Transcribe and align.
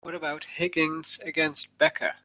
What 0.03 0.15
about 0.15 0.45
Higgins 0.45 1.19
against 1.23 1.67
Becca? 1.77 2.15